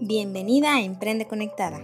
[0.00, 1.80] Bienvenida a Emprende Conectada.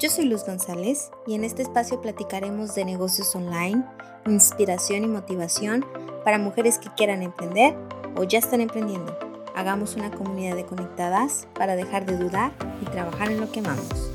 [0.00, 3.84] Yo soy Luz González y en este espacio platicaremos de negocios online,
[4.26, 5.86] inspiración y motivación
[6.24, 7.76] para mujeres que quieran emprender
[8.16, 9.16] o ya están emprendiendo.
[9.54, 14.10] Hagamos una comunidad de conectadas para dejar de dudar y trabajar en lo que amamos.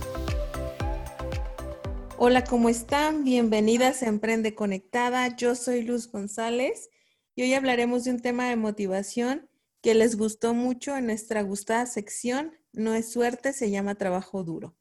[2.17, 3.23] Hola, ¿cómo están?
[3.23, 5.37] Bienvenidas a Emprende Conectada.
[5.37, 6.89] Yo soy Luz González
[7.33, 9.47] y hoy hablaremos de un tema de motivación
[9.81, 14.75] que les gustó mucho en nuestra gustada sección no es suerte, se llama trabajo duro.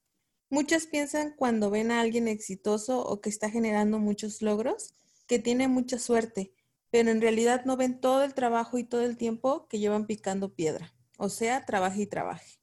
[0.51, 4.95] Muchos piensan cuando ven a alguien exitoso o que está generando muchos logros
[5.27, 6.53] que tiene mucha suerte,
[6.91, 10.55] pero en realidad no ven todo el trabajo y todo el tiempo que llevan picando
[10.55, 12.61] piedra, o sea, trabaje y trabaje.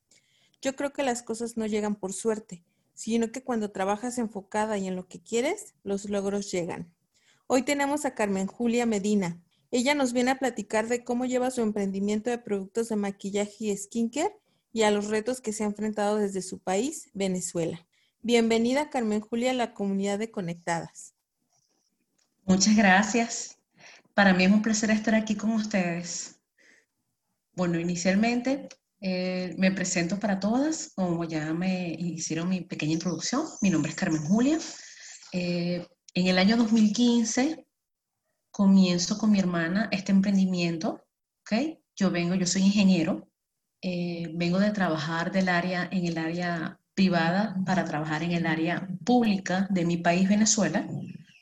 [0.61, 4.87] Yo creo que las cosas no llegan por suerte, sino que cuando trabajas enfocada y
[4.87, 6.93] en lo que quieres, los logros llegan.
[7.47, 9.43] Hoy tenemos a Carmen Julia Medina.
[9.71, 13.75] Ella nos viene a platicar de cómo lleva su emprendimiento de productos de maquillaje y
[13.75, 14.42] skincare
[14.73, 17.87] y a los retos que se ha enfrentado desde su país, Venezuela.
[18.21, 21.13] Bienvenida, Carmen Julia, a la comunidad de Conectadas.
[22.45, 23.59] Muchas gracias.
[24.15, 26.39] Para mí es un placer estar aquí con ustedes.
[27.55, 28.67] Bueno, inicialmente
[28.99, 33.45] eh, me presento para todas, como ya me hicieron mi pequeña introducción.
[33.61, 34.57] Mi nombre es Carmen Julia.
[35.31, 37.67] Eh, en el año 2015
[38.49, 41.05] comienzo con mi hermana este emprendimiento.
[41.95, 43.29] Yo vengo, yo soy ingeniero,
[43.83, 48.87] eh, vengo de trabajar del área, en el área privada para trabajar en el área
[49.03, 50.87] pública de mi país, Venezuela.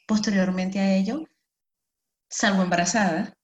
[0.07, 1.23] Posteriormente a ello,
[2.29, 3.37] salgo embarazada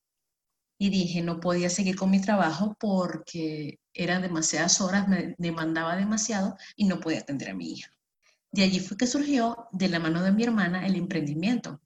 [0.79, 6.57] y dije, no podía seguir con mi trabajo porque eran demasiadas horas, me demandaba demasiado
[6.75, 7.91] y no podía atender a mi hija.
[8.51, 11.81] De allí fue que surgió, de la mano de mi hermana, el emprendimiento.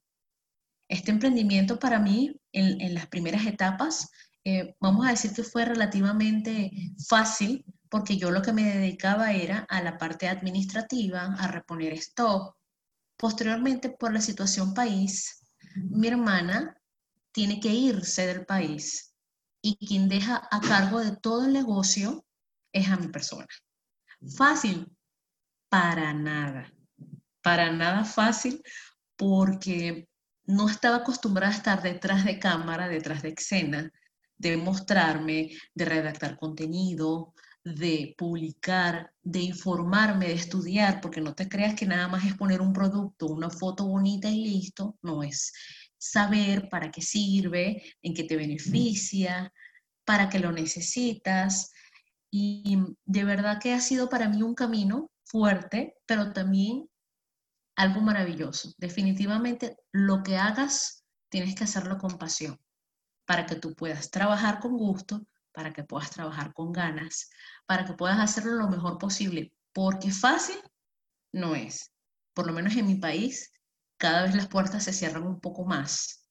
[0.87, 4.11] Este emprendimiento para mí, en, en las primeras etapas,
[4.43, 6.71] eh, vamos a decir que fue relativamente
[7.07, 12.55] fácil porque yo lo que me dedicaba era a la parte administrativa, a reponer stock.
[13.17, 15.43] Posteriormente, por la situación país,
[15.75, 16.75] mi hermana
[17.33, 19.13] tiene que irse del país
[19.61, 22.25] y quien deja a cargo de todo el negocio
[22.71, 23.47] es a mi persona.
[24.37, 24.87] Fácil,
[25.69, 26.71] para nada,
[27.41, 28.63] para nada fácil
[29.17, 30.07] porque
[30.45, 33.91] no estaba acostumbrada a estar detrás de cámara, detrás de escena,
[34.41, 41.75] de mostrarme, de redactar contenido, de publicar, de informarme, de estudiar, porque no te creas
[41.75, 45.53] que nada más es poner un producto, una foto bonita y listo, no es
[45.97, 49.53] saber para qué sirve, en qué te beneficia,
[50.05, 51.71] para qué lo necesitas.
[52.31, 56.89] Y de verdad que ha sido para mí un camino fuerte, pero también
[57.75, 58.73] algo maravilloso.
[58.79, 62.59] Definitivamente lo que hagas, tienes que hacerlo con pasión
[63.31, 67.29] para que tú puedas trabajar con gusto, para que puedas trabajar con ganas,
[67.65, 70.57] para que puedas hacerlo lo mejor posible, porque fácil
[71.31, 71.93] no es.
[72.33, 73.53] Por lo menos en mi país,
[73.95, 76.27] cada vez las puertas se cierran un poco más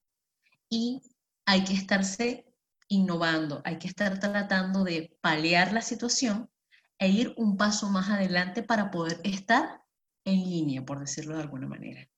[0.68, 1.00] y
[1.46, 2.44] hay que estarse
[2.88, 6.50] innovando, hay que estar tratando de paliar la situación
[6.98, 9.80] e ir un paso más adelante para poder estar
[10.26, 12.09] en línea, por decirlo de alguna manera.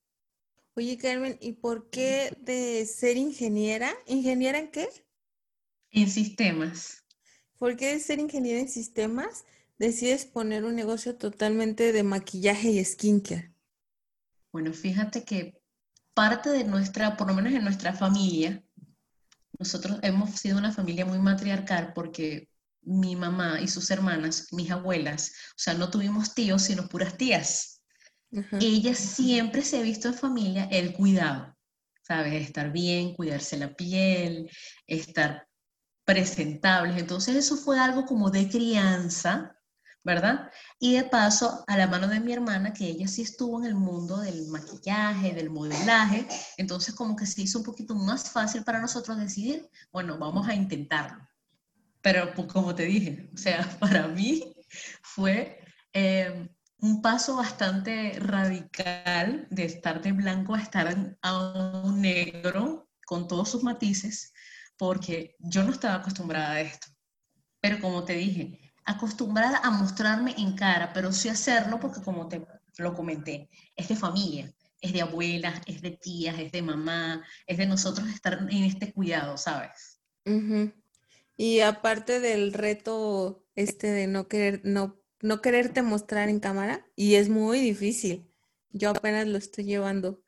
[0.74, 3.92] Oye, Carmen, ¿y por qué de ser ingeniera?
[4.06, 4.88] ¿Ingeniera en qué?
[5.90, 7.04] En sistemas.
[7.58, 9.44] ¿Por qué de ser ingeniera en sistemas
[9.78, 13.52] decides poner un negocio totalmente de maquillaje y skincare?
[14.50, 15.60] Bueno, fíjate que
[16.14, 18.64] parte de nuestra, por lo menos en nuestra familia,
[19.58, 22.48] nosotros hemos sido una familia muy matriarcal porque
[22.80, 27.81] mi mamá y sus hermanas, mis abuelas, o sea, no tuvimos tíos, sino puras tías.
[28.60, 31.54] Ella siempre se ha visto en familia el cuidado,
[32.02, 32.32] ¿sabes?
[32.42, 34.50] Estar bien, cuidarse la piel,
[34.86, 35.46] estar
[36.04, 36.98] presentables.
[36.98, 39.54] Entonces eso fue algo como de crianza,
[40.02, 40.50] ¿verdad?
[40.78, 43.74] Y de paso, a la mano de mi hermana, que ella sí estuvo en el
[43.74, 46.26] mundo del maquillaje, del modelaje,
[46.56, 50.54] entonces como que se hizo un poquito más fácil para nosotros decidir, bueno, vamos a
[50.54, 51.28] intentarlo.
[52.00, 54.54] Pero pues, como te dije, o sea, para mí
[55.02, 55.60] fue
[55.92, 56.48] eh,
[56.82, 63.50] un paso bastante radical de estar de blanco a estar a un negro con todos
[63.50, 64.34] sus matices,
[64.76, 66.88] porque yo no estaba acostumbrada a esto.
[67.60, 72.44] Pero como te dije, acostumbrada a mostrarme en cara, pero sí hacerlo porque como te
[72.78, 77.58] lo comenté, es de familia, es de abuelas, es de tías, es de mamá, es
[77.58, 80.00] de nosotros estar en este cuidado, ¿sabes?
[81.36, 87.16] Y aparte del reto este de no querer, no no quererte mostrar en cámara y
[87.16, 88.30] es muy difícil.
[88.70, 90.22] Yo apenas lo estoy llevando.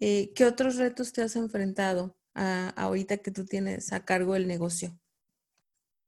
[0.00, 4.98] Eh, ¿Qué otros retos te has enfrentado ahorita que tú tienes a cargo el negocio?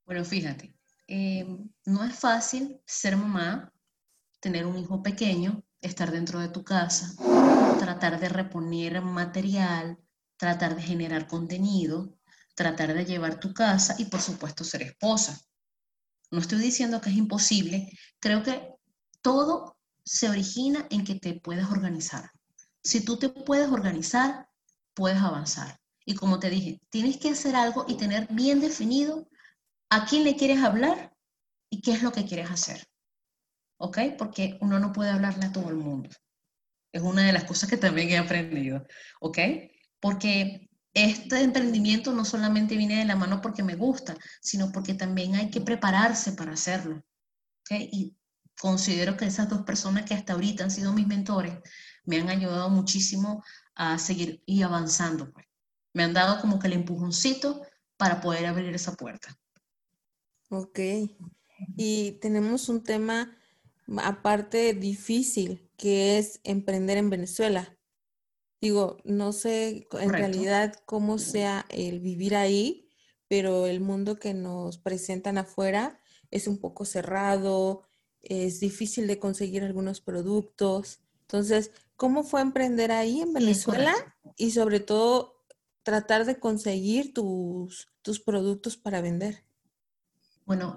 [0.06, 0.76] Bueno, fíjate,
[1.06, 3.72] em, no es fácil ser mamá
[4.40, 7.14] tener un hijo pequeño, estar dentro de tu casa,
[7.76, 9.98] tratar de reponer material,
[10.38, 12.18] tratar de generar contenido,
[12.56, 15.40] tratar de llevar tu casa y por supuesto ser esposa.
[16.34, 18.68] No estoy diciendo que es imposible, creo que
[19.22, 22.32] todo se origina en que te puedes organizar.
[22.82, 24.48] Si tú te puedes organizar,
[24.94, 25.78] puedes avanzar.
[26.04, 29.28] Y como te dije, tienes que hacer algo y tener bien definido
[29.90, 31.14] a quién le quieres hablar
[31.70, 32.84] y qué es lo que quieres hacer.
[33.78, 33.98] ¿Ok?
[34.18, 36.10] Porque uno no puede hablarle a todo el mundo.
[36.90, 38.84] Es una de las cosas que también he aprendido.
[39.20, 39.38] ¿Ok?
[40.00, 40.63] Porque
[40.94, 45.50] este emprendimiento no solamente viene de la mano porque me gusta, sino porque también hay
[45.50, 47.04] que prepararse para hacerlo.
[47.70, 48.16] Y
[48.60, 51.58] considero que esas dos personas que hasta ahorita han sido mis mentores
[52.04, 53.42] me han ayudado muchísimo
[53.74, 55.32] a seguir y avanzando.
[55.32, 55.46] Pues.
[55.92, 57.62] Me han dado como que el empujoncito
[57.96, 59.36] para poder abrir esa puerta.
[60.50, 60.78] Ok.
[61.76, 63.36] Y tenemos un tema
[63.98, 67.76] aparte difícil, que es emprender en Venezuela.
[68.64, 72.88] Digo, no sé en realidad cómo sea el vivir ahí,
[73.28, 76.00] pero el mundo que nos presentan afuera
[76.30, 77.82] es un poco cerrado,
[78.22, 81.00] es difícil de conseguir algunos productos.
[81.20, 83.92] Entonces, ¿cómo fue emprender ahí en Venezuela?
[84.38, 85.44] y sobre todo,
[85.82, 89.44] tratar de conseguir tus, tus productos para vender.
[90.46, 90.76] Bueno,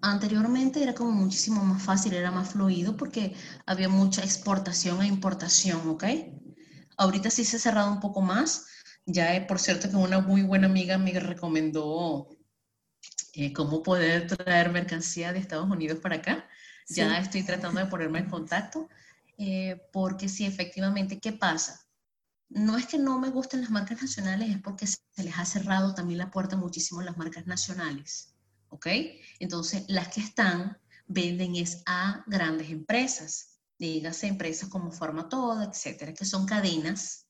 [0.00, 3.32] anteriormente era como muchísimo más fácil, era más fluido porque
[3.64, 6.04] había mucha exportación e importación, ¿ok?
[6.96, 8.66] Ahorita sí se ha cerrado un poco más.
[9.06, 12.28] Ya, eh, por cierto, que una muy buena amiga me recomendó
[13.32, 16.48] eh, cómo poder traer mercancía de Estados Unidos para acá.
[16.88, 18.88] Ya estoy tratando de ponerme en contacto,
[19.38, 21.86] eh, porque sí, efectivamente, ¿qué pasa?
[22.50, 25.94] No es que no me gusten las marcas nacionales, es porque se les ha cerrado
[25.94, 28.32] también la puerta muchísimo a las marcas nacionales.
[28.72, 28.86] ¿ok?
[29.38, 33.51] Entonces, las que están venden es a grandes empresas,
[33.90, 37.26] dígase empresas como Formatoda, etcétera, que son cadenas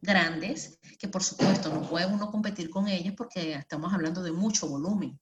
[0.00, 4.68] grandes que por supuesto no puede uno competir con ellas porque estamos hablando de mucho
[4.68, 5.18] volumen.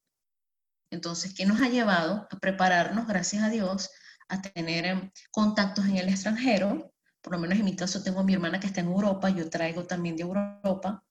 [0.91, 3.91] Entonces, ¿qué nos ha llevado a prepararnos, gracias a Dios,
[4.29, 6.93] a tener em, contactos en el extranjero?
[7.23, 9.49] Por lo menos en mi caso tengo a mi hermana que está en Europa, yo
[9.49, 11.03] traigo también de Europa,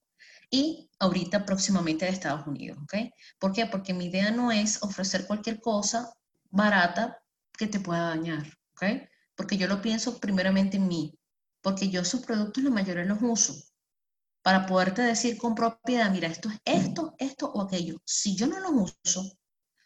[0.52, 2.94] y ahorita próximamente de Estados Unidos, ¿ok?
[3.40, 3.66] ¿Por qué?
[3.66, 6.14] Porque mi idea no es ofrecer cualquier cosa
[6.52, 7.18] barata
[7.58, 9.10] que te pueda dañar, ¿ok?
[9.36, 11.18] Porque yo lo pienso primeramente en mí,
[11.62, 13.54] porque yo esos productos la mayoría los uso
[14.44, 18.02] para poderte decir con propiedad, mira, esto es esto, esto o aquello.
[18.06, 19.24] Si yo no los uso,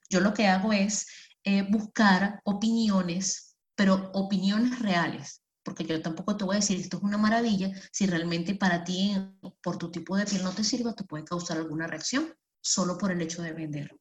[0.10, 1.08] yo lo que hago es
[1.44, 7.04] eh, buscar opiniones, pero opiniones reales, porque yo tampoco te voy a decir esto es
[7.04, 9.16] una maravilla si realmente para ti,
[9.62, 13.12] por tu tipo de piel no te sirva, te puede causar alguna reacción solo por
[13.12, 13.96] el hecho de vender.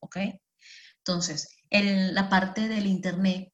[0.00, 0.18] ¿Ok?
[0.98, 3.51] Entonces, en la parte del Internet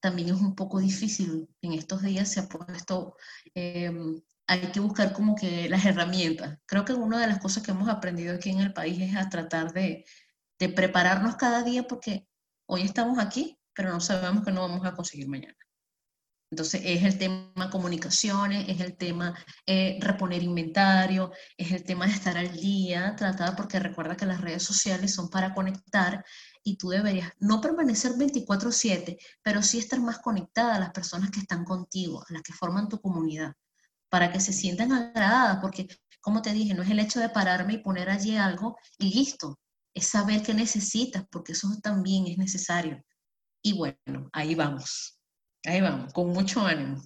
[0.00, 1.48] también es un poco difícil.
[1.62, 3.16] En estos días se ha puesto,
[3.54, 6.58] em, hay que buscar como que las herramientas.
[6.66, 9.28] Creo que una de las cosas que hemos aprendido aquí en el país es a
[9.28, 10.04] tratar de,
[10.58, 12.26] de prepararnos cada día porque
[12.66, 15.56] hoy estamos aquí, pero no sabemos que no vamos a conseguir mañana.
[16.52, 22.12] Entonces, es el tema comunicaciones, es el tema eh, reponer inventario, es el tema de
[22.12, 26.24] estar al día, tratar, porque recuerda que las redes sociales son para conectar
[26.62, 31.40] y tú deberías no permanecer 24/7, pero sí estar más conectada a las personas que
[31.40, 33.54] están contigo, a las que forman tu comunidad,
[34.08, 35.88] para que se sientan agradadas, porque
[36.20, 39.58] como te dije, no es el hecho de pararme y poner allí algo y listo,
[39.94, 43.02] es saber qué necesitas, porque eso también es necesario.
[43.62, 45.18] Y bueno, ahí vamos.
[45.64, 47.02] Ahí vamos, con mucho ánimo.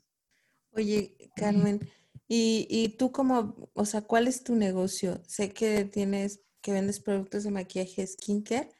[0.72, 1.80] Oye, Carmen,
[2.28, 5.22] ¿y, y tú cómo, o sea, cuál es tu negocio?
[5.26, 8.70] Sé que tienes, que vendes productos de maquillaje skincare,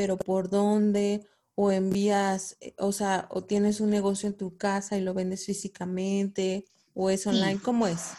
[0.00, 1.28] pero ¿por dónde?
[1.54, 5.44] ¿O envías, eh, o sea, o tienes un negocio en tu casa y lo vendes
[5.44, 6.64] físicamente?
[6.94, 7.60] ¿O es online?
[7.60, 8.12] ¿Cómo es?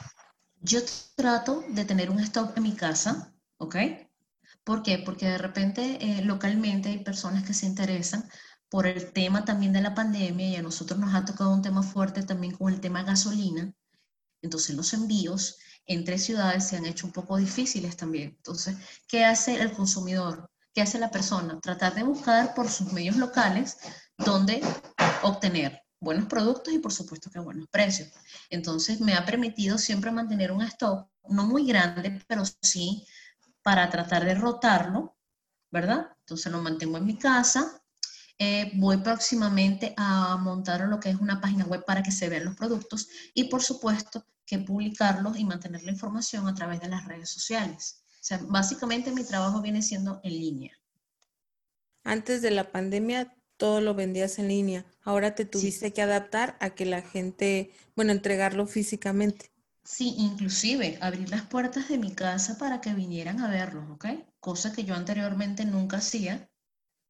[0.62, 0.82] Yo
[1.16, 3.78] trato de tener un stock en mi casa, ¿ok?
[4.64, 5.00] ¿Por qué?
[5.00, 8.30] Porque de repente eh, localmente hay personas que se interesan
[8.70, 11.82] por el tema también de la pandemia y a nosotros nos ha tocado un tema
[11.82, 13.74] fuerte también con el tema gasolina.
[14.44, 15.58] Entonces los envíos
[15.88, 18.36] entre ciudades se han hecho un poco difíciles también.
[18.38, 20.51] Entonces, ¿qué hace el consumidor?
[20.74, 21.60] ¿Qué hace la persona?
[21.60, 23.78] Tratar de buscar por sus medios locales
[24.18, 24.62] donde
[25.22, 28.10] obtener buenos productos y por supuesto que buenos precios.
[28.50, 33.06] Entonces me ha permitido siempre mantener un stock, no muy grande, pero sí
[33.62, 35.16] para tratar de rotarlo,
[35.70, 36.08] ¿verdad?
[36.22, 37.82] Entonces lo mantengo en mi casa,
[38.40, 42.46] eh, voy próximamente a montar lo que es una página web para que se vean
[42.46, 47.06] los productos y por supuesto que publicarlos y mantener la información a través de las
[47.06, 48.01] redes sociales.
[48.22, 50.80] O sea, básicamente mi trabajo viene siendo en línea.
[52.04, 54.86] Antes de la pandemia, todo lo vendías en línea.
[55.02, 59.52] Ahora te tuviste que adaptar a que la gente, bueno, entregarlo físicamente.
[59.84, 64.06] Sí, inclusive abrir las puertas de mi casa para que vinieran a verlos, ¿ok?
[64.40, 66.48] Cosa que yo anteriormente nunca hacía.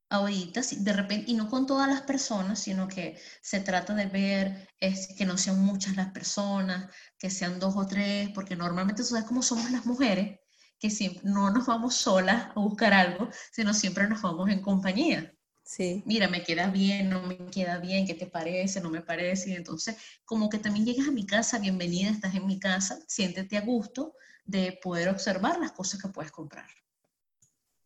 [0.09, 4.69] Ahorita, de repente, y no con todas las personas, sino que se trata de ver
[4.79, 9.25] es, que no sean muchas las personas, que sean dos o tres, porque normalmente sabes
[9.25, 10.40] cómo somos las mujeres,
[10.81, 15.33] que siempre, no nos vamos solas a buscar algo, sino siempre nos vamos en compañía.
[15.63, 16.03] Sí.
[16.05, 18.81] Mira, me queda bien, no me queda bien, ¿qué te parece?
[18.81, 19.51] No me parece.
[19.51, 23.57] Y entonces, como que también llegas a mi casa, bienvenida, estás en mi casa, siéntete
[23.57, 26.67] a gusto de poder observar las cosas que puedes comprar.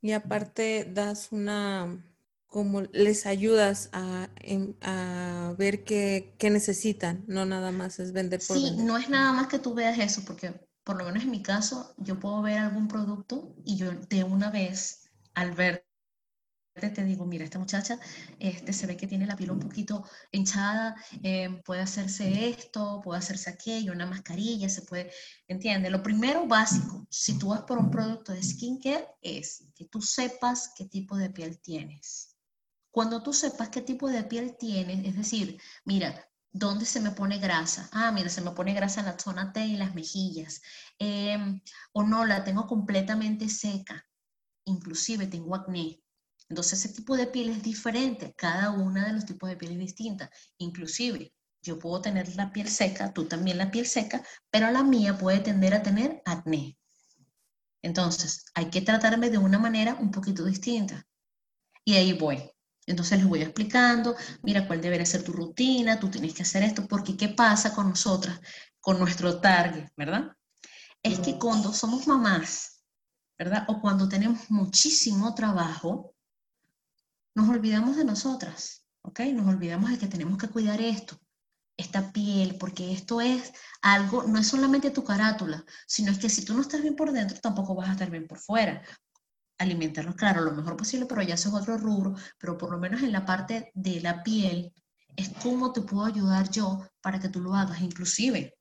[0.01, 2.05] Y aparte das una,
[2.47, 4.29] como les ayudas a,
[4.81, 8.85] a ver qué, qué, necesitan, no nada más es vender por Sí, vender.
[8.85, 10.53] no es nada más que tú veas eso, porque
[10.85, 14.51] por lo menos en mi caso, yo puedo ver algún producto y yo de una
[14.51, 15.85] vez, al ver
[16.75, 17.97] te digo, mira, esta muchacha
[18.37, 23.19] este, se ve que tiene la piel un poquito hinchada, eh, puede hacerse esto, puede
[23.19, 25.09] hacerse aquello, una mascarilla, se puede,
[25.47, 25.91] ¿entiendes?
[25.91, 30.73] Lo primero básico, si tú vas por un producto de skincare, es que tú sepas
[30.75, 32.35] qué tipo de piel tienes.
[32.91, 37.37] Cuando tú sepas qué tipo de piel tienes, es decir, mira, ¿Dónde se me pone
[37.39, 37.89] grasa?
[37.91, 40.61] Ah, mira, se me pone grasa en la zona T y las mejillas.
[40.97, 41.59] Em,
[41.91, 44.07] o no, la tengo completamente seca.
[44.65, 46.01] Inclusive tengo acné.
[46.49, 48.33] Entonces, ese tipo de piel es diferente.
[48.37, 50.31] Cada una de los tipos de piel es distinta.
[50.57, 55.17] Inclusive, yo puedo tener la piel seca, tú también la piel seca, pero la mía
[55.17, 56.77] puede tender a tener acné.
[57.81, 61.05] Entonces, hay que tratarme de una manera un poquito distinta.
[61.83, 62.54] Y ahí voy.
[62.85, 66.87] Entonces les voy explicando, mira cuál debería ser tu rutina, tú tienes que hacer esto,
[66.87, 68.39] porque ¿qué pasa con nosotras,
[68.79, 70.31] con nuestro target, verdad?
[71.01, 72.83] Es que cuando somos mamás,
[73.37, 73.65] ¿verdad?
[73.67, 76.13] O cuando tenemos muchísimo trabajo,
[77.33, 79.21] nos olvidamos de nosotras, ¿ok?
[79.33, 81.19] Nos olvidamos de que tenemos que cuidar esto,
[81.75, 83.51] esta piel, porque esto es
[83.81, 87.11] algo, no es solamente tu carátula, sino es que si tú no estás bien por
[87.11, 88.81] dentro, tampoco vas a estar bien por fuera
[89.57, 93.01] alimentarlos, claro, lo mejor posible, pero ya eso es otro rubro, pero por lo menos
[93.03, 94.73] en la parte de la piel,
[95.15, 97.81] es cómo te puedo ayudar yo para que tú lo hagas.
[97.81, 98.53] Inclusive,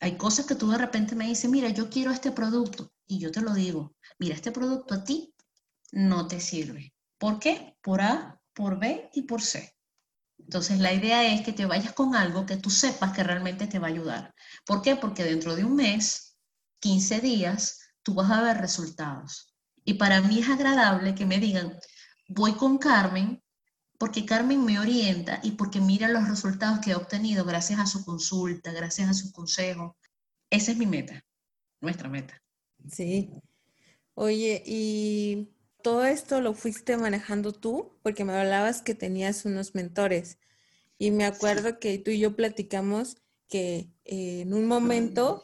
[0.00, 3.30] hay cosas que tú de repente me dices, mira, yo quiero este producto, y yo
[3.30, 5.34] te lo digo, mira, este producto a ti
[5.92, 6.92] no te sirve.
[7.18, 7.76] ¿Por qué?
[7.82, 9.74] Por A, por B y por C.
[10.38, 13.78] Entonces, la idea es que te vayas con algo que tú sepas que realmente te
[13.78, 14.34] va a ayudar.
[14.64, 14.96] ¿Por qué?
[14.96, 16.36] Porque dentro de un mes,
[16.80, 19.49] 15 días, tú vas a ver resultados.
[19.84, 21.78] Y para mí es agradable que me digan,
[22.28, 23.42] voy con Carmen
[24.00, 28.02] porque Carmen me orienta y porque mira los resultados que he obtenido gracias a su
[28.02, 29.94] consulta, gracias a su consejo.
[30.48, 31.22] Esa es mi meta,
[31.82, 32.42] nuestra meta.
[32.88, 33.30] Sí.
[34.14, 35.50] Oye, ¿y
[35.82, 37.98] todo esto lo fuiste manejando tú?
[38.02, 40.38] Porque me hablabas que tenías unos mentores.
[40.96, 43.18] Y me acuerdo que tú y yo platicamos
[43.48, 45.42] que eh, en un momento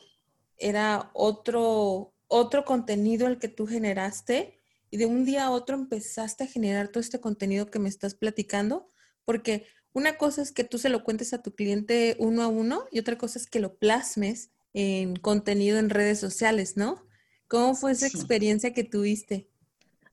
[0.56, 6.44] era otro, otro contenido el que tú generaste y de un día a otro empezaste
[6.44, 8.88] a generar todo este contenido que me estás platicando,
[9.24, 12.84] porque una cosa es que tú se lo cuentes a tu cliente uno a uno
[12.92, 17.06] y otra cosa es que lo plasmes en contenido en redes sociales, ¿no?
[17.48, 18.16] ¿Cómo fue esa sí.
[18.16, 19.48] experiencia que tuviste?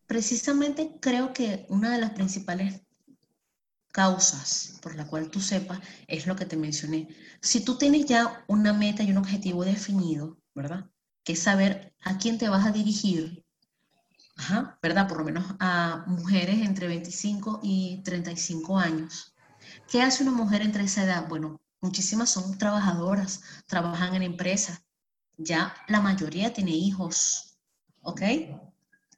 [0.08, 2.82] Precisamente creo que una de las principales
[3.92, 7.08] causas por la cual tú sepas es lo que te mencioné.
[7.42, 10.90] Si tú tienes ya una meta y un objetivo definido, ¿verdad?
[11.24, 13.44] Que saber a quién te vas a dirigir,
[14.36, 15.08] Ajá, ¿verdad?
[15.08, 19.36] Por lo menos a mujeres entre 25 y 35 años.
[19.90, 21.28] ¿Qué hace una mujer entre esa edad?
[21.28, 24.82] Bueno, muchísimas son trabajadoras, trabajan en empresas,
[25.38, 27.58] ya la mayoría tiene hijos,
[28.02, 28.22] ¿ok?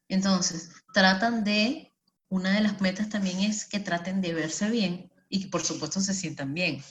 [0.10, 1.94] Entonces, tratan de,
[2.30, 6.02] una de las metas también es que traten de verse bien y que por supuesto
[6.02, 6.84] se sientan bien.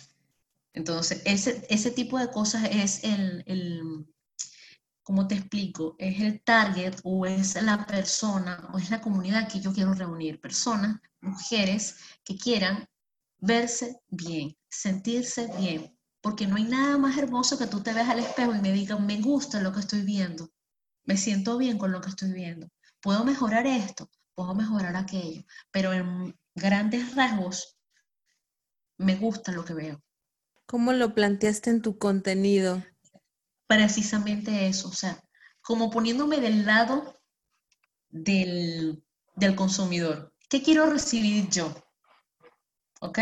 [0.73, 3.45] Entonces, ese, ese tipo de cosas es el
[5.05, 5.95] ¿cómo te explico?
[5.99, 10.41] Es el target o es la persona o es la comunidad que yo quiero reunir.
[10.41, 12.89] Personas, mujeres que quieran
[13.39, 15.97] verse bien, sentirse bien.
[16.21, 18.99] Porque no hay nada más hermoso que tú te veas al espejo y me digas,
[18.99, 20.51] me gusta lo que estoy viendo,
[21.05, 22.69] me siento bien con lo que estoy viendo.
[23.01, 27.77] Puedo mejorar esto, puedo mejorar aquello, pero en grandes rasgos
[28.97, 30.03] me gusta lo que veo.
[30.65, 32.83] ¿Cómo lo planteaste en tu contenido?
[33.75, 35.21] Precisamente eso, o sea,
[35.61, 37.19] como poniéndome del lado
[38.09, 39.03] del,
[39.35, 40.33] del consumidor.
[40.49, 41.75] ¿Qué quiero recibir yo?
[43.01, 43.19] ¿Ok?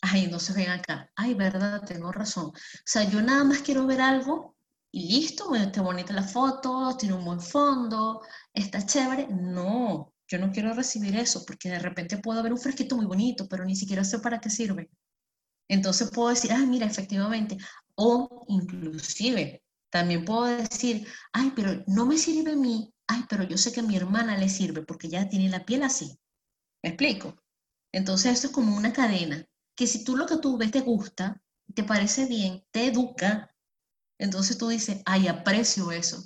[0.00, 1.10] Ay, entonces ven acá.
[1.14, 2.46] Ay, verdad, tengo razón.
[2.46, 2.52] O
[2.86, 4.56] sea, yo nada más quiero ver algo
[4.90, 8.22] y listo, está bonita la foto, tiene un buen fondo,
[8.54, 9.28] está chévere.
[9.28, 13.46] No, yo no quiero recibir eso porque de repente puedo ver un fresquito muy bonito,
[13.48, 14.90] pero ni siquiera sé para qué sirve.
[15.68, 17.56] Entonces puedo decir, ah, mira, efectivamente,
[17.96, 23.58] o inclusive también puedo decir, ay, pero no me sirve a mí, ay, pero yo
[23.58, 26.18] sé que a mi hermana le sirve porque ya tiene la piel así.
[26.82, 27.36] ¿Me explico?
[27.92, 29.44] Entonces esto es como una cadena,
[29.76, 31.42] que si tú lo que tú ves te gusta,
[31.74, 33.54] te parece bien, te educa,
[34.18, 36.22] entonces tú dices, ay, aprecio eso.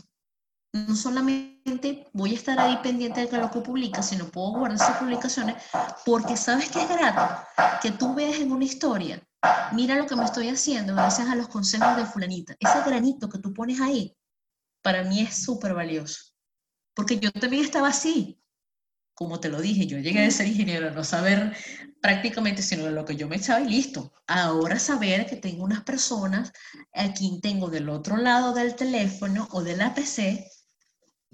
[0.72, 4.96] No solamente voy a estar ahí pendiente de lo que publica, sino puedo guardar sus
[4.96, 5.60] publicaciones
[6.04, 7.44] porque sabes que es grato
[7.82, 9.25] que tú veas en una historia
[9.72, 12.56] mira lo que me estoy haciendo gracias a los consejos de fulanita.
[12.58, 14.16] Ese granito que tú pones ahí,
[14.82, 16.32] para mí es súper valioso.
[16.94, 18.40] Porque yo también estaba así.
[19.14, 21.56] Como te lo dije, yo llegué a ser ingeniero no saber
[22.02, 24.12] prácticamente sino lo que yo me echaba y listo.
[24.26, 26.52] Ahora saber que tengo unas personas
[26.92, 30.50] a quien tengo del otro lado del teléfono o de la PC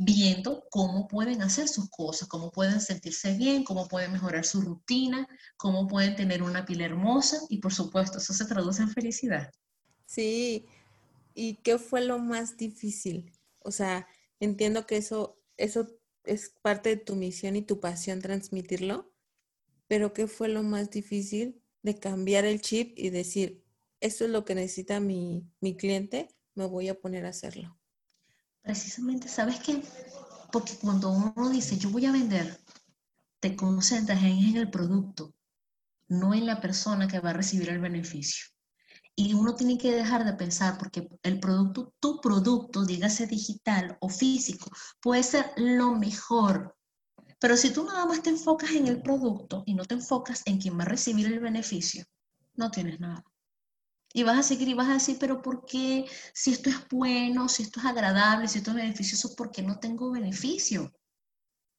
[0.04, 5.26] viendo cómo pueden hacer sus cosas, cómo pueden sentirse bien, cómo pueden mejorar su rutina,
[5.56, 9.50] cómo pueden tener una piel hermosa y por supuesto eso se traduce en felicidad.
[10.06, 10.66] Sí,
[11.34, 13.32] ¿y qué fue lo más difícil?
[13.60, 14.06] O sea,
[14.40, 15.86] entiendo que eso, eso
[16.24, 19.12] es parte de tu misión y tu pasión transmitirlo,
[19.88, 23.64] pero ¿qué fue lo más difícil de cambiar el chip y decir,
[24.00, 27.78] esto es lo que necesita mi, mi cliente, me voy a poner a hacerlo?
[28.62, 29.82] Precisamente, ¿sabes qué?
[30.52, 32.60] Porque cuando uno dice, yo voy a vender,
[33.40, 35.34] te concentras en, el producto,
[36.08, 38.46] no en la persona que va a recibir el beneficio.
[39.16, 44.08] Y uno tiene que dejar de pensar, porque el producto, tu producto, dígase digital o
[44.08, 46.76] físico, puede ser lo mejor.
[47.40, 50.58] Pero si tú nada más te enfocas en el producto y no te enfocas en
[50.58, 52.04] quién va a recibir el beneficio,
[52.54, 53.24] no tienes nada.
[54.14, 56.04] Y vas a seguir y vas a decir, pero ¿por qué?
[56.34, 59.78] Si esto es bueno, si esto es agradable, si esto es beneficioso, ¿por qué no
[59.78, 60.92] tengo beneficio?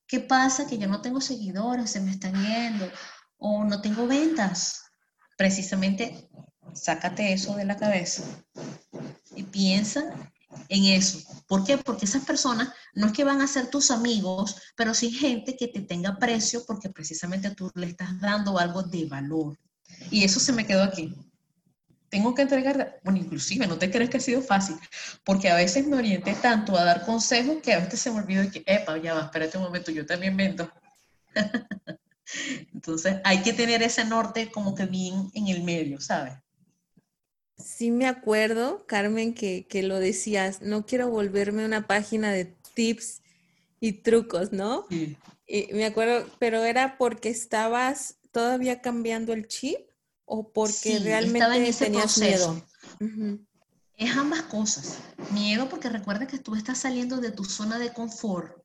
[0.08, 0.68] ¿Qué pasa?
[0.68, 2.90] Que yo no tengo seguidores, se me están yendo,
[3.38, 4.84] o no tengo ventas.
[5.38, 6.30] Precisamente,
[6.74, 8.24] sácate eso de la cabeza
[9.36, 10.04] y piensa
[10.69, 11.19] en eso.
[11.48, 11.78] ¿Por qué?
[11.78, 15.67] Porque esas personas no es que van a ser tus amigos, pero sí gente que
[15.67, 19.58] te tenga precio porque precisamente tú le estás dando algo de valor.
[20.10, 21.15] Y eso se me quedó aquí
[22.13, 24.76] tengo que entregar, bueno, inclusive no te crees que ha sido fácil,
[25.23, 28.52] porque a veces me orienté tanto a dar consejos que a veces se me olvidó
[28.52, 30.71] que, epa, ya va, espérate un momento, yo también vendo.
[32.71, 36.36] Entonces hay que tener ese norte como que bien en el medio, ¿sabes?
[37.58, 43.23] Sí me acuerdo, Carmen, que, que lo decías, no quiero volverme una página de tips
[43.80, 44.86] y trucos, ¿no?
[44.88, 45.17] Sí.
[45.47, 49.80] Y me acuerdo, pero era porque estabas todavía cambiando el chip
[50.26, 52.66] o porque realmente tenías miedo?
[53.96, 55.00] Es ambas cosas.
[55.32, 58.58] Miedo porque recuerda que tú estás saliendo de tu zona de confort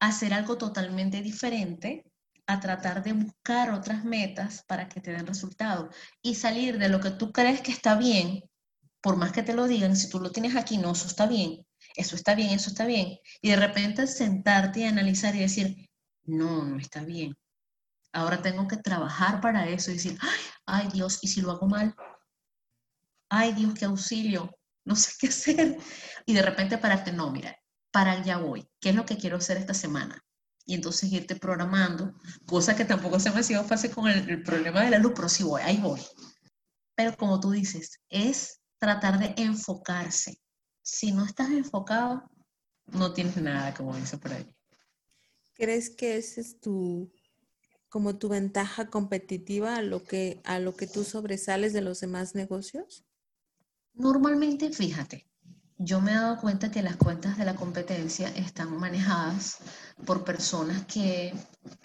[0.00, 2.04] a hacer algo totalmente diferente,
[2.46, 7.00] a tratar de buscar otras metas para que te den resultados y salir de lo
[7.00, 8.42] que tú crees que está bien,
[9.00, 11.66] por más que te lo digan, si tú lo tienes aquí, no, eso está bien,
[11.94, 15.88] eso está bien, eso está bien, y de repente sentarte y analizar y decir,
[16.24, 17.36] no, no está bien,
[18.12, 20.18] Ahora tengo que trabajar para eso y decir,
[20.66, 21.94] ay, Dios, ¿y si lo hago mal?
[23.30, 24.50] Ay Dios, qué auxilio,
[24.84, 25.78] no sé qué hacer.
[26.24, 27.56] Y de repente pararte, no, mira,
[27.90, 30.24] para allá voy, ¿qué es lo que quiero hacer esta semana?
[30.64, 32.14] Y entonces irte programando,
[32.46, 35.12] cosa que tampoco se me ha sido fácil con el, el problema de la luz,
[35.14, 36.00] pero sí voy, ahí voy.
[36.94, 40.40] Pero como tú dices, es tratar de enfocarse.
[40.82, 42.30] Si no estás enfocado,
[42.86, 44.54] no tienes nada, como dice por ahí.
[45.54, 47.12] ¿Crees que ese es tu
[47.88, 52.34] como tu ventaja competitiva a lo que, a lo que tú sobresales de los demás
[52.34, 53.04] negocios?
[53.94, 55.28] Normalmente, fíjate,
[55.78, 59.58] yo me he dado cuenta que las cuentas de la competencia están manejadas
[60.04, 61.32] por personas que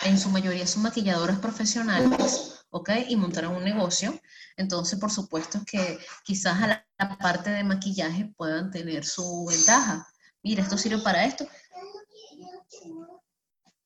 [0.03, 2.89] en su mayoría son maquilladoras profesionales, ¿ok?
[3.07, 4.19] Y montaron un negocio.
[4.57, 10.07] Entonces, por supuesto que quizás a la, la parte de maquillaje puedan tener su ventaja.
[10.41, 11.45] Mira, esto sirve para esto.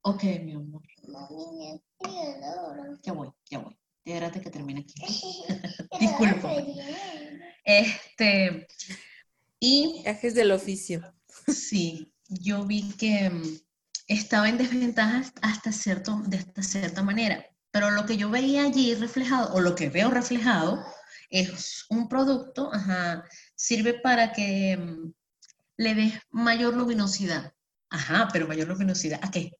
[0.01, 0.82] Ok, mi amor.
[3.04, 3.78] Ya voy, ya voy.
[4.04, 4.93] Espérate que termine aquí.
[6.00, 6.54] Disculpa.
[7.63, 8.67] Este,
[9.60, 10.02] y...
[10.04, 11.13] Viajes del oficio.
[11.48, 13.60] Sí, yo vi que mm,
[14.08, 17.46] estaba en desventaja hasta, cierto, de esta cierta manera.
[17.72, 20.84] Pero lo que yo veía allí reflejado, o lo que veo reflejado,
[21.30, 25.13] es un producto, ajá, sirve para que mm,
[25.78, 27.54] le des mayor luminosidad.
[27.89, 29.52] Ajá, pero mayor luminosidad, ¿a qué?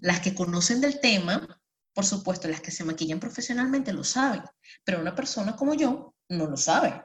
[0.00, 1.60] Las que conocen del tema,
[1.92, 4.42] por supuesto, las que se maquillan profesionalmente lo saben,
[4.84, 7.04] pero una persona como yo no lo sabe.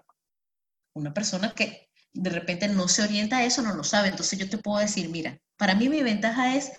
[0.93, 4.09] Una persona que de repente no se orienta a eso no lo sabe.
[4.09, 6.71] Entonces yo te puedo decir, mira, para mí mi ventaja es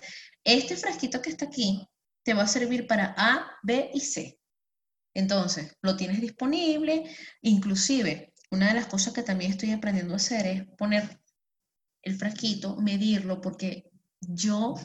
[0.43, 1.87] este frasquito que está aquí
[2.23, 4.39] te va a servir para A, B y C.
[5.13, 7.03] Entonces, lo tienes disponible,
[7.41, 11.19] inclusive una de las cosas que también estoy aprendiendo a hacer es poner
[12.01, 13.91] el frasquito, medirlo, porque
[14.21, 14.75] yo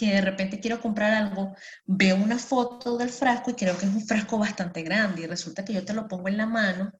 [0.00, 3.92] que de repente quiero comprar algo, veo una foto del frasco y creo que es
[3.92, 6.90] un frasco bastante grande y resulta que yo te lo pongo en la mano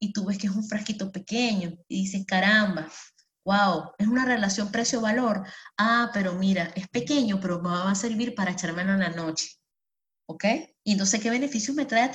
[0.00, 2.88] y tú ves que es un frasquito pequeño y dices, caramba,
[3.44, 5.46] wow, es una relación precio-valor.
[5.76, 9.50] Ah, pero mira, es pequeño, pero me va a servir para echármelo en la noche.
[10.28, 10.44] ¿Ok?
[10.82, 12.08] Y entonces, ¿qué beneficios me trae,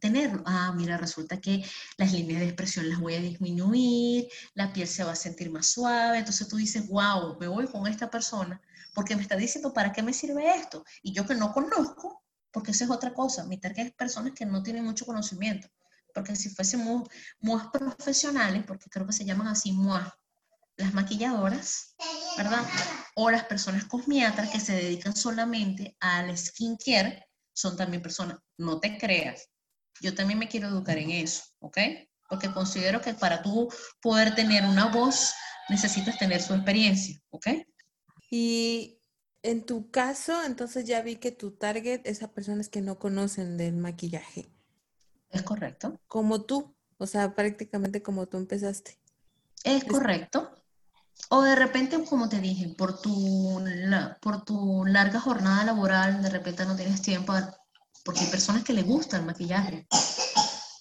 [0.00, 0.42] tenerlo?
[0.44, 1.64] Ah, mira, resulta que
[1.96, 5.66] las líneas de expresión las voy a disminuir, la piel se va a sentir más
[5.68, 6.18] suave.
[6.18, 8.60] Entonces tú dices, wow, me voy con esta persona
[8.98, 10.84] porque me está diciendo, ¿para qué me sirve esto?
[11.04, 13.44] Y yo que no conozco, porque esa es otra cosa.
[13.44, 15.68] Mi target es personas que no tienen mucho conocimiento.
[16.12, 17.08] Porque si fuésemos
[17.38, 20.18] más profesionales, porque creo que se llaman así MUA,
[20.78, 21.94] las maquilladoras,
[22.36, 22.66] ¿verdad?
[23.14, 28.98] O las personas cosmiatras que se dedican solamente al skincare, son también personas, no te
[28.98, 29.48] creas.
[30.00, 31.78] Yo también me quiero educar en eso, ¿ok?
[32.28, 35.32] Porque considero que para tú poder tener una voz,
[35.68, 37.46] necesitas tener su experiencia, ¿ok?
[38.30, 38.98] Y
[39.42, 43.56] en tu caso, entonces ya vi que tu target es a personas que no conocen
[43.56, 44.50] del maquillaje.
[45.30, 45.98] Es correcto.
[46.06, 48.98] Como tú, o sea, prácticamente como tú empezaste.
[49.64, 50.50] Es correcto.
[51.30, 53.62] O de repente, como te dije, por tu,
[54.20, 57.34] por tu larga jornada laboral, de repente no tienes tiempo,
[58.04, 59.86] porque hay personas que les gusta el maquillaje.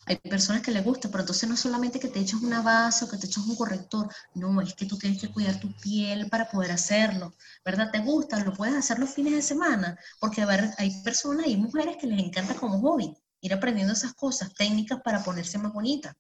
[0.08, 3.06] Hay personas que les gusta, pero entonces no es solamente que te eches una base
[3.06, 6.30] o que te eches un corrector, no, es que tú tienes que cuidar tu piel
[6.30, 7.34] para poder hacerlo,
[7.65, 7.91] ¿verdad?
[7.91, 8.43] ¿Te gusta?
[8.43, 10.43] Lo puedes hacer los fines de semana, porque
[10.78, 15.24] hay personas y mujeres que les encanta como hobby ir aprendiendo esas cosas, técnicas para
[15.24, 16.17] ponerse más bonita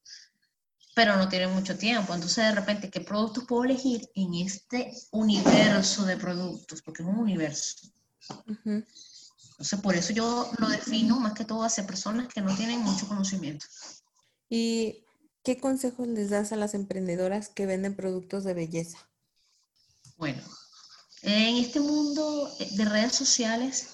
[0.97, 2.15] pero no tienen mucho tiempo.
[2.15, 6.81] Entonces, de repente, ¿qué productos puedo elegir en este universo de productos?
[6.81, 7.87] Porque es un universo.
[9.57, 13.07] Entonces, por eso yo lo defino más que todo hacia personas que no tienen mucho
[13.07, 13.65] conocimiento.
[14.49, 15.03] ¿Y
[15.43, 18.99] qué consejos les das a las emprendedoras que venden productos de belleza?
[20.15, 20.43] Bueno,
[21.23, 23.87] en este mundo de redes sociales,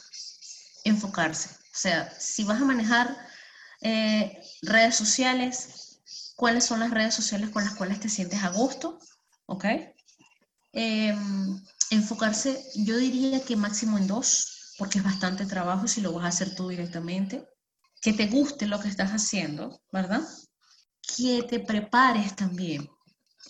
[0.84, 1.49] enfocarse.
[1.49, 3.17] O sea, si vas a manejar
[3.82, 6.02] eh, redes sociales,
[6.36, 8.99] cuáles son las redes sociales con las cuales te sientes a gusto,
[9.45, 9.65] ¿ok?
[10.73, 16.25] Em, enfocarse, yo diría que máximo en dos, porque es bastante trabajo si lo vas
[16.25, 17.47] a hacer tú directamente.
[18.01, 20.21] Que te guste lo que estás haciendo, ¿verdad?
[21.15, 22.89] Que te prepares también,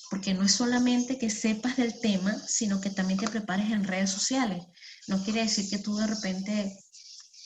[0.09, 4.11] porque no es solamente que sepas del tema, sino que también te prepares en redes
[4.11, 4.63] sociales.
[5.07, 6.77] No quiere decir que tú de repente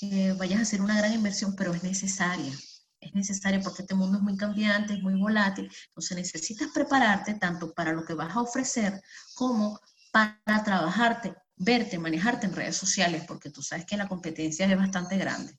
[0.02, 2.54] eh, vayas a hacer una gran inversión, pero es necesaria
[3.00, 7.74] es necesario porque este mundo es muy cambiante, es muy volátil, entonces necesitas prepararte tanto
[7.74, 9.02] para lo que vas a ofrecer
[9.36, 9.80] como
[10.12, 15.18] para trabajarte, verte, manejarte en redes sociales, porque tú sabes que la competencia es bastante
[15.18, 15.58] grande.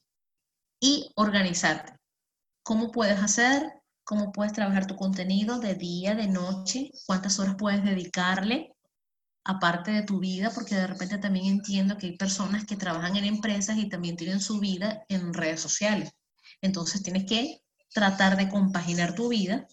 [0.81, 1.95] Y organizarte.
[2.63, 3.73] ¿Cómo puedes hacer?
[4.05, 6.91] ¿Cómo puedes trabajar tu contenido de día, de noche?
[7.07, 8.75] ¿Cuántas horas puedes dedicarle?
[9.49, 13.25] aparte de tu vida, porque de repente también entiendo que hay personas que trabajan en
[13.25, 16.13] empresas y también tienen su vida en redes sociales.
[16.61, 17.63] Entonces tienes que
[17.95, 19.67] tratar de compaginar tu vida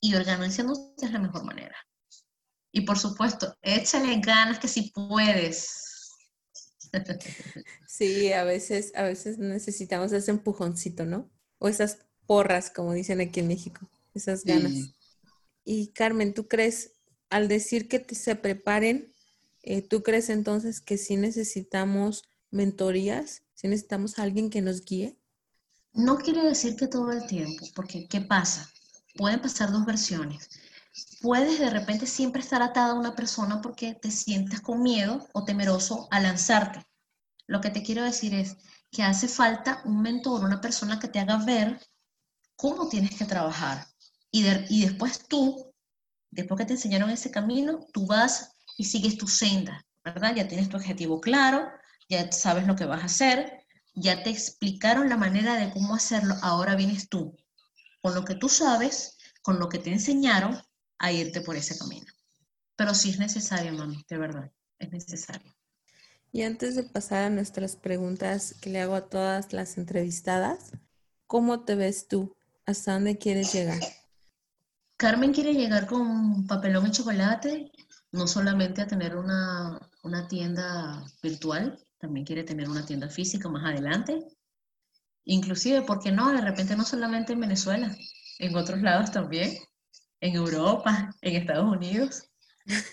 [0.00, 1.74] y organizándote es la mejor manera.
[2.72, 5.86] Y por supuesto, échale ganas que si puedes.
[7.86, 11.30] Sí, a veces, a veces necesitamos ese empujoncito, ¿no?
[11.58, 14.94] O esas porras, como dicen aquí en México, esas ganas.
[15.64, 16.92] Y Carmen, ¿tú crees,
[17.28, 19.12] al decir que se preparen,
[19.62, 23.42] eh, ¿tú crees entonces que sí necesitamos mentorías?
[23.54, 25.18] ¿Sí necesitamos a alguien que nos guíe?
[25.92, 28.70] No quiere decir que todo el tiempo, porque ¿qué pasa?
[29.16, 30.48] Pueden pasar dos versiones.
[31.20, 35.44] Puedes de repente siempre estar atada a una persona porque te sientes con miedo o
[35.44, 36.84] temeroso a lanzarte.
[37.46, 38.56] Lo que te quiero decir es
[38.90, 41.80] que hace falta un mentor, una persona que te haga ver
[42.56, 43.86] cómo tienes que trabajar.
[44.30, 45.72] Y, y después tú,
[46.30, 50.34] después que te enseñaron ese camino, tú vas y sigues tu senda, ¿verdad?
[50.34, 51.68] Ya tienes tu objetivo claro,
[52.08, 56.34] ya sabes lo que vas a hacer, ya te explicaron la manera de cómo hacerlo,
[56.42, 57.36] ahora vienes tú,
[58.00, 60.60] con lo que tú sabes, con lo que te enseñaron,
[61.00, 62.06] a irte por ese camino.
[62.76, 65.52] Pero sí es necesario, mami, de verdad, es necesario.
[66.30, 70.72] Y antes de pasar a nuestras preguntas que le hago a todas las entrevistadas,
[71.26, 72.36] ¿cómo te ves tú?
[72.66, 73.80] ¿Hasta dónde quieres llegar?
[74.96, 77.72] Carmen quiere llegar con papelón y chocolate,
[78.12, 83.64] no solamente a tener una, una tienda virtual, también quiere tener una tienda física más
[83.64, 84.20] adelante.
[85.24, 86.30] Inclusive, ¿por qué no?
[86.32, 87.96] De repente no solamente en Venezuela,
[88.38, 89.56] en otros lados también,
[90.20, 92.30] en Europa, en Estados Unidos.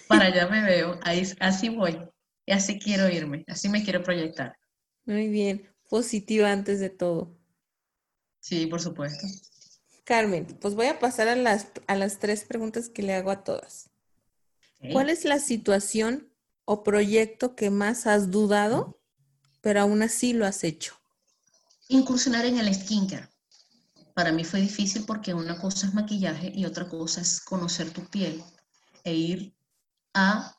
[0.08, 2.00] Para allá me veo, ahí, así voy.
[2.46, 4.58] Y así quiero irme, así me quiero proyectar.
[5.06, 7.38] Muy bien, positiva antes de todo.
[8.40, 9.28] Sí, por supuesto.
[10.06, 13.44] Carmen, pues voy a pasar a las, a las tres preguntas que le hago a
[13.44, 13.90] todas.
[14.94, 16.32] ¿Cuál es la situación
[16.64, 19.02] o proyecto que más has dudado,
[19.62, 20.96] pero aún así lo has hecho?
[21.90, 23.28] Incursionar en el skincare.
[24.18, 28.04] Para mí fue difícil porque una cosa es maquillaje y otra cosa es conocer tu
[28.10, 28.44] piel
[29.04, 29.56] e ir
[30.16, 30.58] a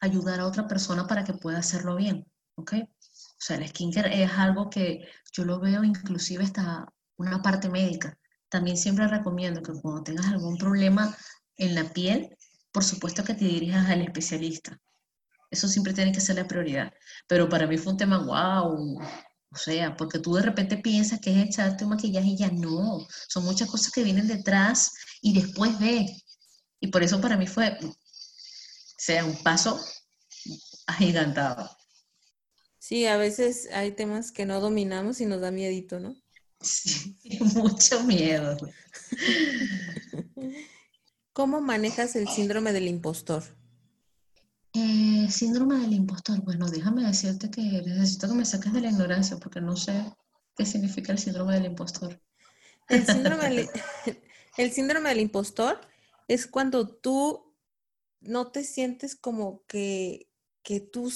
[0.00, 2.74] ayudar a otra persona para que pueda hacerlo bien, ¿ok?
[2.74, 8.18] O sea, el skincare es algo que yo lo veo inclusive hasta una parte médica.
[8.50, 11.16] También siempre recomiendo que cuando tengas algún problema
[11.56, 12.36] en la piel,
[12.70, 14.78] por supuesto que te dirijas al especialista.
[15.50, 16.92] Eso siempre tiene que ser la prioridad.
[17.26, 19.00] Pero para mí fue un tema wow.
[19.52, 23.06] O sea, porque tú de repente piensas que es echarte un maquillaje y ya no.
[23.28, 26.06] Son muchas cosas que vienen detrás y después ve.
[26.80, 27.94] Y por eso para mí fue, o
[28.96, 29.80] sea, un paso
[30.86, 31.68] agigantado.
[32.78, 36.16] Sí, a veces hay temas que no dominamos y nos da miedito, ¿no?
[36.60, 37.16] Sí,
[37.54, 38.56] mucho miedo.
[41.32, 43.44] ¿Cómo manejas el síndrome del impostor?
[44.72, 46.40] Eh, síndrome del impostor.
[46.42, 50.04] Bueno, déjame decirte que necesito que me saques de la ignorancia porque no sé
[50.56, 52.20] qué significa el síndrome del impostor.
[52.88, 53.68] El síndrome del,
[54.56, 55.80] el síndrome del impostor
[56.28, 57.54] es cuando tú
[58.20, 60.28] no te sientes como que,
[60.62, 61.12] que tú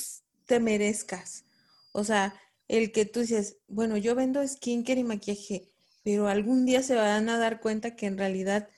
[0.47, 1.45] te merezcas.
[1.93, 2.35] O sea,
[2.67, 5.71] el que tú dices, bueno, yo vendo skincare y maquillaje,
[6.03, 8.69] pero algún día se van a dar cuenta que en realidad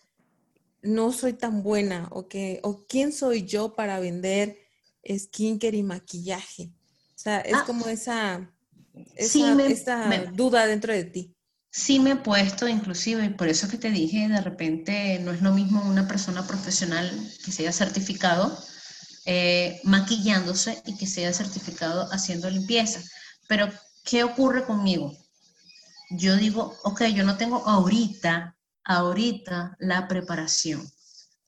[0.83, 4.66] no soy tan buena o que o quién soy yo para vender
[5.09, 6.71] skincare y maquillaje.
[7.15, 7.65] O sea, es ah.
[7.67, 8.51] como esa,
[9.17, 11.33] esa, duda dentro de ti.
[11.71, 15.43] Sí me he puesto, inclusive, y por eso que te dije, de repente no es
[15.43, 17.11] lo mismo una persona profesional
[17.45, 18.57] que se haya certificado
[19.27, 23.01] eh, maquillándose y que se haya certificado haciendo limpieza.
[23.49, 23.69] Pero,
[24.05, 25.13] ¿qué ocurre conmigo?
[26.11, 30.89] Yo digo, ok, yo no tengo ahorita, ahorita la preparación,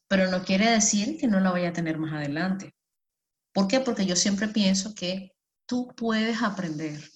[0.09, 2.75] pero no quiere decir que no la vaya a tener más adelante.
[3.59, 3.81] ¿Por qué?
[3.81, 5.35] Porque yo siempre pienso que
[5.67, 7.11] tú puedes aprender.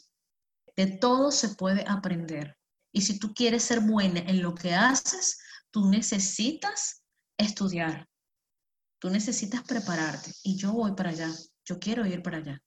[0.74, 2.58] De todo se puede aprender.
[2.90, 5.38] Y si tú quieres ser buena en lo que haces,
[5.70, 7.04] tú necesitas
[7.38, 8.08] estudiar.
[8.98, 10.32] Tú necesitas prepararte.
[10.42, 11.30] Y yo voy para allá.
[11.64, 12.60] Yo quiero ir para allá.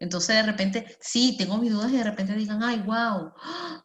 [0.00, 3.32] Entonces de repente, sí, tengo mis dudas y de repente digan, ay, wow,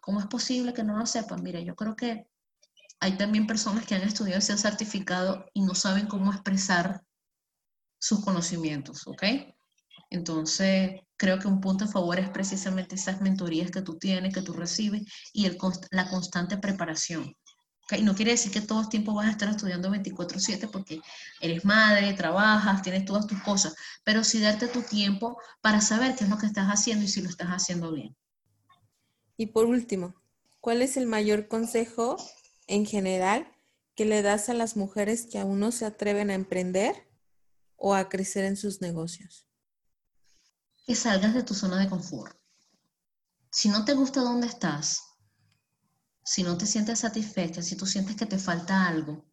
[0.02, 1.44] ¿cómo es posible que no lo sepan?
[1.44, 2.26] Mira, yo creo que
[3.00, 7.04] hay también personas que han estudiado ese certificado y no saben cómo expresar
[8.00, 9.24] sus conocimientos, ¿ok?
[10.10, 14.42] Entonces, creo que un punto a favor es precisamente esas mentorías que tú tienes, que
[14.42, 15.58] tú recibes y el,
[15.92, 17.36] la constante preparación.
[17.84, 18.02] ¿okay?
[18.02, 21.00] No quiere decir que todo el tiempo vas a estar estudiando 24/7 porque
[21.42, 26.24] eres madre, trabajas, tienes todas tus cosas, pero sí darte tu tiempo para saber qué
[26.24, 28.16] es lo que estás haciendo y si lo estás haciendo bien.
[29.38, 30.16] Y por último,
[30.60, 32.18] ¿cuál es el mayor consejo
[32.68, 33.52] en general
[33.96, 37.09] que le das a las mujeres que aún no se atreven a emprender
[37.80, 39.48] o a crecer en sus negocios?
[40.86, 42.38] Que salgas de tu zona de confort.
[43.52, 45.02] Si no te gusta dónde estás,
[46.24, 49.26] si no te sientes satisfecha, si tú sientes que te falta algo,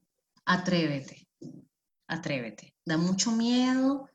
[0.47, 1.29] atrévete,
[2.07, 2.75] atrévete.
[2.85, 4.09] Da mucho miedo,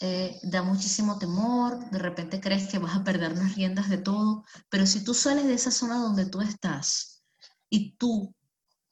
[0.00, 4.44] eh, da muchísimo temor, de repente crees que vas a perder las riendas de todo,
[4.68, 7.24] pero si tú sales de esa zona donde tú estás
[7.68, 8.34] y tú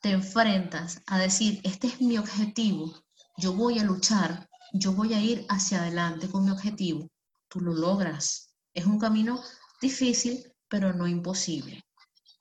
[0.01, 3.05] te enfrentas a decir, este es mi objetivo,
[3.37, 7.09] yo voy a luchar, yo voy a ir hacia adelante con mi objetivo,
[7.49, 8.55] tú lo logras.
[8.73, 9.43] Es un camino
[9.81, 11.83] difícil, pero no imposible.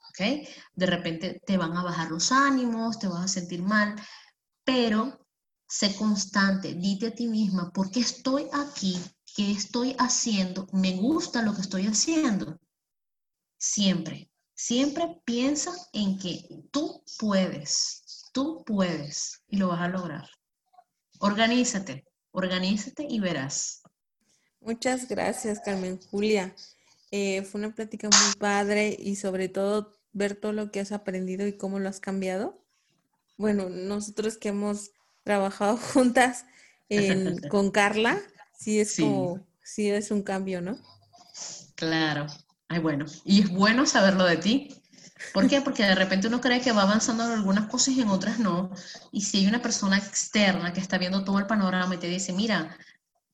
[0.10, 0.48] ¿Ok?
[0.74, 3.96] De repente te van a bajar los ánimos, te vas a sentir mal,
[4.64, 5.26] pero
[5.68, 9.00] sé constante, dite a ti misma, ¿por qué estoy aquí?
[9.36, 10.68] ¿Qué estoy haciendo?
[10.74, 12.60] ¿Me gusta lo que estoy haciendo?
[13.58, 20.28] Siempre, siempre piensa en que tú puedes, tú puedes y lo vas a lograr.
[21.20, 23.82] Organízate, Organízate y verás.
[24.62, 26.54] Muchas gracias, Carmen Julia.
[27.12, 31.48] Eh, fue una plática muy padre y sobre todo ver todo lo que has aprendido
[31.48, 32.64] y cómo lo has cambiado.
[33.38, 34.92] Bueno, nosotros que hemos
[35.24, 36.46] trabajado juntas
[37.50, 38.20] con Carla,
[38.58, 40.78] sí es como, sí es un cambio, ¿no?
[41.76, 42.28] Claro.
[42.68, 44.79] Ay, bueno, y es bueno saberlo de ti,
[45.34, 45.62] ¿Por qué?
[45.62, 48.72] Porque de repente uno cree que va avanzando en algunas cosas y en otras no.
[49.12, 52.34] Y si hay una persona externa que está viendo todo el panorama y te dice,
[52.34, 52.78] mira,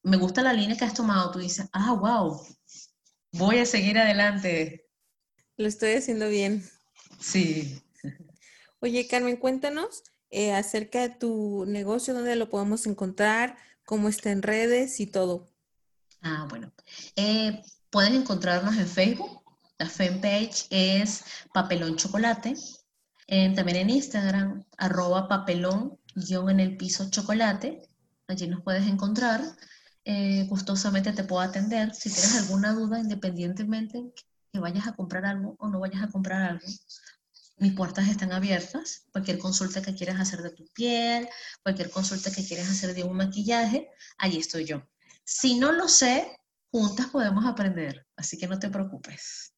[0.04, 2.42] me gusta la línea que has tomado, tú dices, ah, wow,
[3.32, 4.88] voy a seguir adelante.
[5.58, 6.68] Lo estoy haciendo bien.
[7.20, 7.82] Sí.
[8.80, 14.42] Oye, Carmen, cuéntanos eh, acerca de tu negocio, dónde lo podemos encontrar, cómo está en
[14.42, 15.48] redes y todo.
[16.22, 16.72] Ah, bueno.
[17.16, 19.45] Eh, pueden encontrarnos en Facebook.
[19.78, 22.56] La fanpage es Papelón Chocolate.
[23.28, 27.82] también en Instagram, arroba papelón guion en el piso chocolate.
[28.28, 29.42] Allí nos puedes encontrar.
[30.06, 31.94] Eh, gustosamente te puedo atender.
[31.94, 34.14] Si tienes alguna duda, independientemente
[34.54, 36.68] que vayas a comprar algo o no vayas a comprar algo,
[37.58, 39.08] mis puertas están abiertas.
[39.12, 41.28] Cualquier consulta que quieras hacer de tu piel,
[41.64, 44.88] cualquier consulta que quieras hacer de un maquillaje, allí estoy yo.
[45.26, 46.40] Si no lo sé,
[46.72, 49.55] juntas podemos aprender, así que no te preocupes.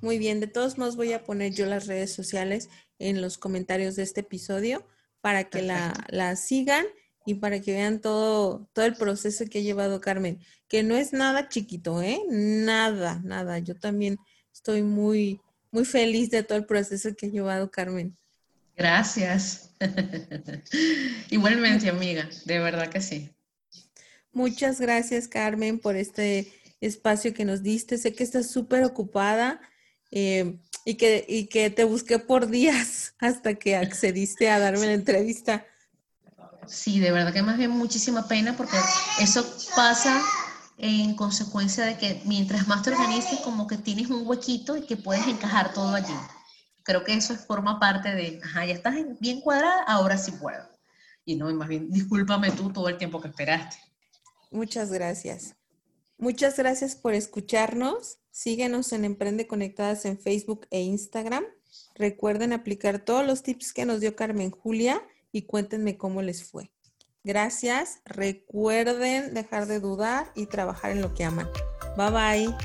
[0.00, 3.96] Muy bien, de todos modos voy a poner yo las redes sociales en los comentarios
[3.96, 4.86] de este episodio
[5.20, 6.86] para que la, sigan
[7.26, 11.12] y para que vean todo, todo el proceso que ha llevado Carmen, que no es
[11.12, 12.20] nada chiquito, ¿eh?
[12.30, 13.58] Nada, nada.
[13.58, 14.18] Yo también
[14.52, 15.40] estoy muy,
[15.72, 18.16] muy feliz de todo el proceso que ha llevado Carmen.
[18.76, 19.74] Gracias.
[21.30, 23.30] Igualmente, amiga, de verdad que sí.
[24.32, 27.98] Muchas gracias, Carmen, por este espacio que nos diste.
[27.98, 29.60] Sé que estás súper ocupada
[30.10, 34.94] eh, y, que, y que te busqué por días hasta que accediste a darme la
[34.94, 35.66] entrevista.
[36.66, 38.76] Sí, de verdad que más bien muchísima pena porque
[39.20, 39.44] eso
[39.74, 40.22] pasa
[40.76, 44.96] en consecuencia de que mientras más te organices, como que tienes un huequito y que
[44.96, 46.14] puedes encajar todo allí.
[46.84, 50.64] Creo que eso forma parte de, ajá, ya estás bien cuadrada, ahora sí puedo.
[51.24, 53.76] Y no, más bien, discúlpame tú todo el tiempo que esperaste.
[54.50, 55.57] Muchas gracias.
[56.18, 58.18] Muchas gracias por escucharnos.
[58.32, 61.44] Síguenos en Emprende Conectadas en Facebook e Instagram.
[61.94, 65.00] Recuerden aplicar todos los tips que nos dio Carmen Julia
[65.30, 66.72] y cuéntenme cómo les fue.
[67.22, 68.00] Gracias.
[68.04, 71.48] Recuerden dejar de dudar y trabajar en lo que aman.
[71.96, 72.56] Bye bye.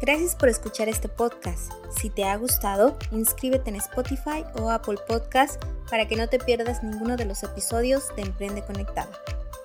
[0.00, 1.72] Gracias por escuchar este podcast.
[2.00, 6.82] Si te ha gustado, inscríbete en Spotify o Apple Podcast para que no te pierdas
[6.82, 9.12] ninguno de los episodios de Emprende Conectado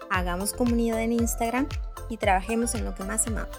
[0.09, 1.67] hagamos comunidad en Instagram
[2.09, 3.57] y trabajemos en lo que más amamos.